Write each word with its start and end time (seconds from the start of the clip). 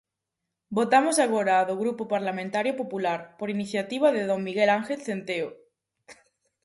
Votamos 0.77 1.17
agora 1.25 1.53
a 1.57 1.67
do 1.69 1.75
Grupo 1.81 2.03
Parlamentario 2.15 2.73
Popular, 2.81 3.19
por 3.39 3.47
iniciativa 3.57 4.07
de 4.15 4.23
don 4.29 4.39
Miguel 4.47 4.69
Ángel 4.79 4.99
Centeo. 5.07 5.49